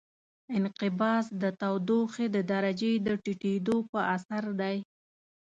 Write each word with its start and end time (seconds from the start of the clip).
انقباض 0.57 1.25
د 1.41 1.43
تودوخې 1.61 2.25
د 2.35 2.37
درجې 2.51 2.93
د 3.07 3.07
ټیټېدو 3.23 3.75
په 3.91 3.99
اثر 4.15 4.43
دی. 4.61 4.77